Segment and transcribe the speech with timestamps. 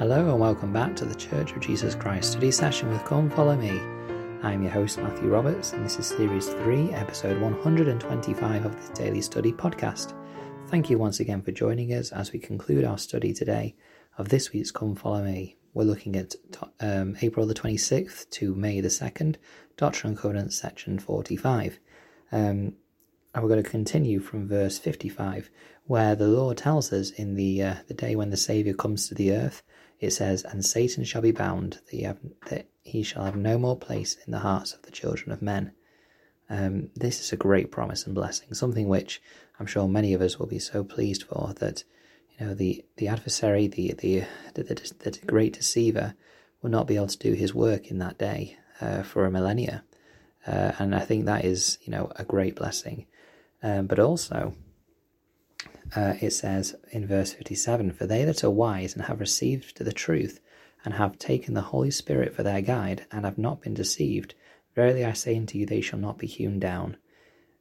[0.00, 3.54] Hello and welcome back to the Church of Jesus Christ study session with Come Follow
[3.54, 3.78] Me.
[4.42, 9.20] I'm your host Matthew Roberts and this is series 3, episode 125 of the Daily
[9.20, 10.14] Study podcast.
[10.68, 13.76] Thank you once again for joining us as we conclude our study today
[14.16, 15.58] of this week's Come Follow Me.
[15.74, 16.34] We're looking at
[16.80, 19.36] um, April the 26th to May the 2nd,
[19.76, 21.78] Doctrine and Covenants section 45.
[22.32, 22.72] Um,
[23.34, 25.50] and we're going to continue from verse 55,
[25.84, 29.14] where the Lord tells us in the uh, the day when the Saviour comes to
[29.14, 29.62] the earth,
[30.00, 32.18] it says, And Satan shall be bound, that he, have,
[32.48, 35.72] that he shall have no more place in the hearts of the children of men.
[36.48, 39.22] Um, this is a great promise and blessing, something which
[39.60, 41.84] I'm sure many of us will be so pleased for that
[42.36, 44.24] you know the, the adversary, the, the
[44.54, 46.14] the, the, the great deceiver,
[46.60, 49.84] will not be able to do his work in that day uh, for a millennia,
[50.46, 53.06] uh, and I think that is you know a great blessing,
[53.62, 54.54] um, but also
[55.94, 59.92] uh, it says in verse 57 For they that are wise and have received the
[59.92, 60.40] truth,
[60.84, 64.34] and have taken the Holy Spirit for their guide, and have not been deceived,
[64.74, 66.96] verily I say unto you, they shall not be hewn down.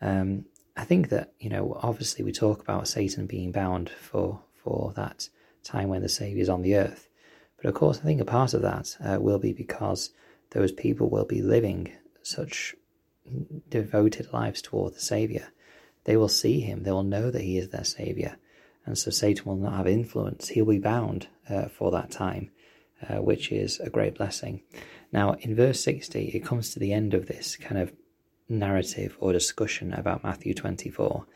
[0.00, 4.92] Um, I think that, you know, obviously we talk about Satan being bound for, for
[4.96, 5.28] that
[5.62, 7.08] time when the Saviour is on the earth.
[7.56, 10.10] But of course, I think a part of that uh, will be because
[10.50, 12.74] those people will be living such
[13.68, 15.44] devoted lives toward the Saviour
[16.04, 18.36] they will see him, they will know that he is their Saviour.
[18.84, 20.48] And so Satan will not have influence.
[20.48, 22.50] He'll be bound uh, for that time,
[23.08, 24.62] uh, which is a great blessing.
[25.12, 27.92] Now, in verse 60, it comes to the end of this kind of
[28.48, 31.26] narrative or discussion about Matthew 24.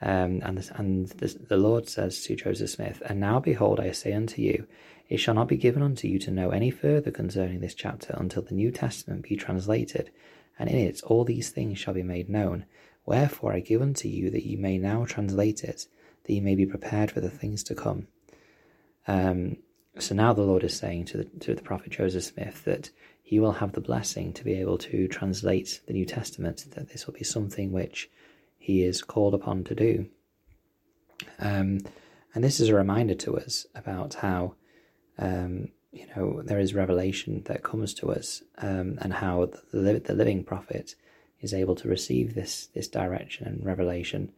[0.00, 3.92] Um, and the, and the, the Lord says to Joseph Smith, And now behold, I
[3.92, 4.66] say unto you,
[5.08, 8.42] it shall not be given unto you to know any further concerning this chapter until
[8.42, 10.10] the New Testament be translated,
[10.58, 12.66] and in it all these things shall be made known.
[13.08, 15.86] Wherefore I give unto you that you may now translate it,
[16.24, 18.06] that you may be prepared for the things to come.
[19.06, 19.56] Um,
[19.98, 22.90] so now the Lord is saying to the, to the prophet Joseph Smith that
[23.22, 27.06] he will have the blessing to be able to translate the New Testament, that this
[27.06, 28.10] will be something which
[28.58, 30.10] he is called upon to do.
[31.38, 31.80] Um,
[32.34, 34.54] and this is a reminder to us about how,
[35.16, 40.14] um, you know, there is revelation that comes to us um, and how the, the
[40.14, 40.94] living prophet
[41.40, 44.32] is able to receive this this direction and revelation.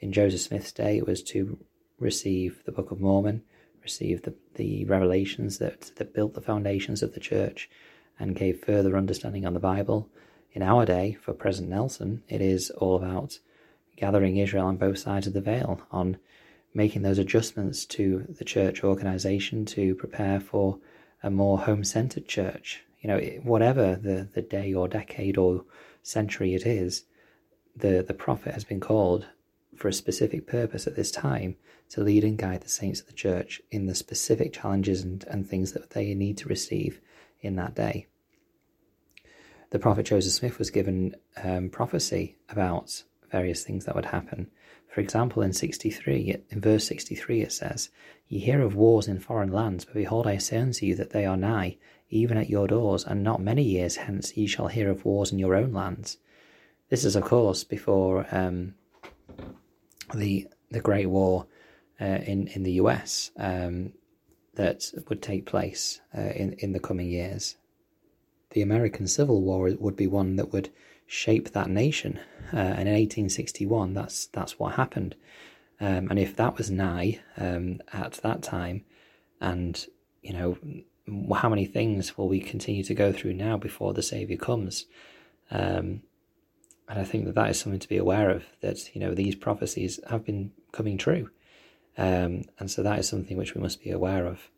[0.00, 1.58] In Joseph Smith's day, it was to
[1.98, 3.42] receive the Book of Mormon,
[3.82, 7.70] receive the, the revelations that, that built the foundations of the church
[8.18, 10.10] and gave further understanding on the Bible.
[10.52, 13.38] In our day, for President Nelson, it is all about
[13.96, 16.18] gathering Israel on both sides of the veil, on
[16.74, 20.78] making those adjustments to the church organization to prepare for
[21.22, 22.84] a more home centered church.
[23.00, 25.64] You know, whatever the, the day or decade or
[26.06, 27.04] century it is,
[27.74, 29.26] the, the prophet has been called
[29.76, 31.56] for a specific purpose at this time
[31.90, 35.46] to lead and guide the saints of the church in the specific challenges and, and
[35.46, 37.00] things that they need to receive
[37.40, 38.06] in that day.
[39.70, 44.50] The prophet Joseph Smith was given um, prophecy about various things that would happen.
[44.88, 47.90] For example, in 63, in verse 63, it says,
[48.28, 51.26] Ye hear of wars in foreign lands, but behold, I say unto you that they
[51.26, 51.76] are nigh,
[52.08, 55.38] even at your doors, and not many years hence ye shall hear of wars in
[55.38, 56.18] your own lands.
[56.88, 58.74] This is, of course, before um,
[60.14, 61.46] the the Great War
[62.00, 63.30] uh, in in the U.S.
[63.36, 63.92] Um,
[64.54, 67.56] that would take place uh, in in the coming years.
[68.50, 70.70] The American Civil War would be one that would
[71.06, 72.18] shape that nation,
[72.52, 75.14] uh, and in 1861, that's that's what happened.
[75.80, 78.84] Um, and if that was nigh um, at that time,
[79.40, 79.86] and
[80.22, 80.56] you know
[81.34, 84.86] how many things will we continue to go through now before the Savior comes?
[85.50, 86.02] Um,
[86.88, 88.44] and I think that that is something to be aware of.
[88.60, 91.30] That you know these prophecies have been coming true,
[91.98, 94.50] um, and so that is something which we must be aware of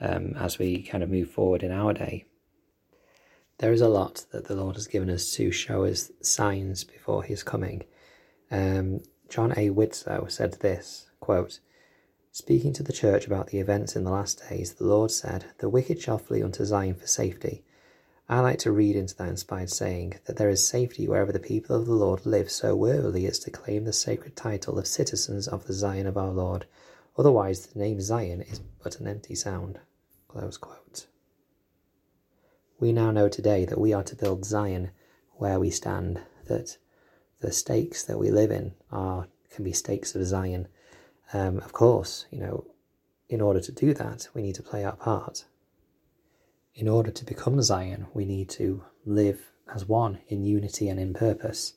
[0.00, 2.24] um, as we kind of move forward in our day.
[3.60, 7.24] There is a lot that the Lord has given us to show us signs before
[7.24, 7.84] His coming.
[8.50, 9.68] Um, John A.
[9.68, 11.60] Widtsoe said this quote
[12.32, 15.68] Speaking to the church about the events in the last days, the Lord said, The
[15.68, 17.62] wicked shall flee unto Zion for safety.
[18.30, 21.76] I like to read into that inspired saying that there is safety wherever the people
[21.76, 25.66] of the Lord live so worthily as to claim the sacred title of citizens of
[25.66, 26.64] the Zion of our Lord.
[27.18, 29.80] Otherwise, the name Zion is but an empty sound.
[32.80, 34.90] We now know today that we are to build Zion
[35.34, 36.78] where we stand, that
[37.40, 40.66] the stakes that we live in are can be stakes of Zion
[41.32, 42.64] um, of course, you know,
[43.28, 45.44] in order to do that, we need to play our part.
[46.74, 51.14] In order to become Zion, we need to live as one in unity and in
[51.14, 51.74] purpose.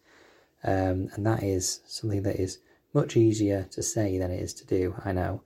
[0.64, 2.60] Um, and that is something that is
[2.94, 5.44] much easier to say than it is to do, I know.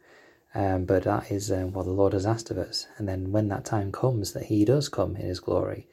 [0.57, 2.87] Um, but that is um, what the Lord has asked of us.
[2.97, 5.87] And then when that time comes that He does come in His glory,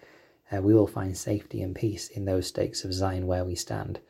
[0.50, 4.00] uh, we will find safety and peace in those stakes of Zion where we stand,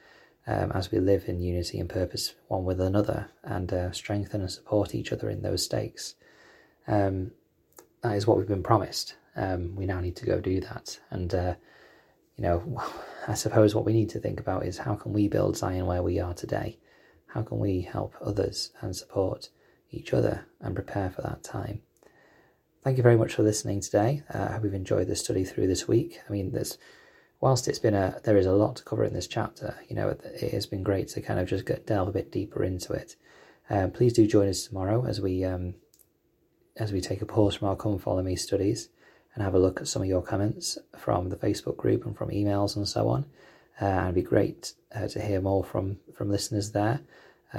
[0.47, 4.51] um, as we live in unity and purpose one with another, and uh, strengthen and
[4.51, 6.15] support each other in those stakes.
[6.87, 7.33] Um,
[8.03, 9.17] that is what we've been promised.
[9.35, 11.01] Um, we now need to go do that.
[11.11, 11.55] And, uh,
[12.37, 12.81] you know,
[13.27, 16.05] I suppose what we need to think about is how can we build Zion where
[16.05, 16.79] we are today?
[17.27, 19.49] How can we help others and support
[19.95, 21.81] each other and prepare for that time?
[22.83, 24.23] Thank you very much for listening today.
[24.33, 26.21] Uh, I hope you've enjoyed the study through this week.
[26.29, 26.77] I mean, there's
[27.41, 29.77] whilst it's been a there is a lot to cover in this chapter.
[29.89, 32.63] You know, it has been great to kind of just get delve a bit deeper
[32.63, 33.17] into it.
[33.71, 35.75] Um, please do join us tomorrow as we um,
[36.77, 38.91] as we take a pause from our Come Follow Me studies
[39.35, 42.29] and have a look at some of your comments from the Facebook group and from
[42.29, 43.25] emails and so on.
[43.81, 47.01] Uh, and it'd be great uh, to hear more from from listeners there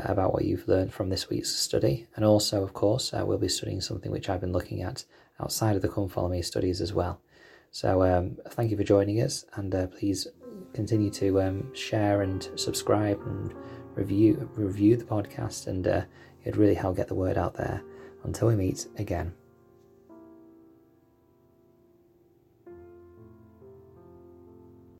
[0.03, 2.07] about what you've learned from this week's study.
[2.15, 5.05] And also, of course, uh, we'll be studying something which I've been looking at
[5.39, 7.21] outside of the Come Follow Me studies as well.
[7.71, 10.27] So um, thank you for joining us, and uh, please
[10.73, 13.53] continue to um, share and subscribe and
[13.95, 16.01] review review the podcast, and uh,
[16.43, 17.81] it'd really help get the word out there.
[18.23, 19.33] Until we meet again.